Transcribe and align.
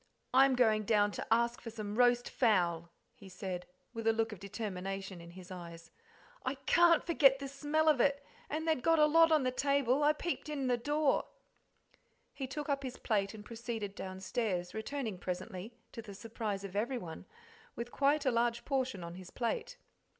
"I'm 0.33 0.55
going 0.55 0.81
down 0.85 1.11
to 1.11 1.27
ask 1.31 1.61
for 1.61 1.69
some 1.69 1.93
roast 1.95 2.27
fowl," 2.27 2.89
he 3.13 3.29
said, 3.29 3.67
with 3.93 4.07
a 4.07 4.11
look 4.13 4.31
of 4.31 4.39
determination 4.39 5.21
in 5.21 5.29
his 5.29 5.51
eyes. 5.51 5.91
"I 6.43 6.55
can't 6.55 7.03
forget 7.03 7.37
the 7.37 7.47
smell 7.47 7.87
of 7.87 8.01
it, 8.01 8.25
and 8.49 8.67
they'd 8.67 8.81
got 8.81 8.97
a 8.97 9.05
lot 9.05 9.31
on 9.31 9.43
the 9.43 9.51
table 9.51 10.01
I 10.01 10.13
peeped 10.13 10.49
in 10.49 10.65
the 10.65 10.75
door." 10.75 11.25
He 12.33 12.47
took 12.47 12.67
up 12.67 12.81
his 12.81 12.97
plate 12.97 13.35
and 13.35 13.45
proceeded 13.45 13.93
downstairs, 13.93 14.73
returning 14.73 15.19
presently, 15.19 15.71
to 15.91 16.01
the 16.01 16.15
surprise 16.15 16.63
of 16.63 16.75
everyone, 16.75 17.27
with 17.75 17.91
quite 17.91 18.25
a 18.25 18.31
large 18.31 18.65
portion 18.65 19.03
on 19.03 19.13
his 19.13 19.29
plate. 19.29 19.77